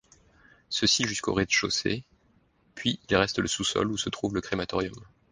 [0.71, 2.03] Ceci jusqu'au rez-de-chaussée,
[2.73, 4.95] puis il reste le sous-sol, où se trouve le crématorium.